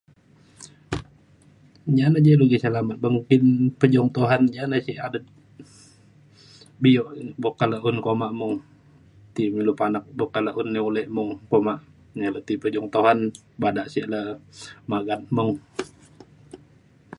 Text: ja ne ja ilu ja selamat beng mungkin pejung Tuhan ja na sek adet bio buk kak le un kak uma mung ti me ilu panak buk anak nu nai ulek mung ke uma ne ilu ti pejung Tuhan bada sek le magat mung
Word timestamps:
ja 1.97 2.05
ne 2.13 2.19
ja 2.25 2.31
ilu 2.35 2.45
ja 2.53 2.59
selamat 2.65 2.97
beng 3.01 3.15
mungkin 3.17 3.43
pejung 3.79 4.09
Tuhan 4.15 4.41
ja 4.55 4.63
na 4.69 4.77
sek 4.85 5.01
adet 5.07 5.25
bio 6.81 7.03
buk 7.41 7.55
kak 7.59 7.69
le 7.71 7.77
un 7.89 7.97
kak 8.05 8.13
uma 8.15 8.27
mung 8.39 8.55
ti 9.33 9.43
me 9.53 9.59
ilu 9.63 9.73
panak 9.79 10.05
buk 10.17 10.31
anak 10.39 10.55
nu 10.63 10.69
nai 10.73 10.85
ulek 10.89 11.07
mung 11.15 11.31
ke 11.49 11.55
uma 11.61 11.75
ne 12.15 12.21
ilu 12.29 12.41
ti 12.47 12.53
pejung 12.63 12.87
Tuhan 12.93 13.19
bada 13.61 13.83
sek 13.93 14.07
le 14.13 14.19
magat 14.91 15.21
mung 15.35 15.51